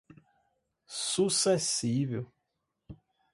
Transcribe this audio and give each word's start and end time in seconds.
sucessível 0.87 2.25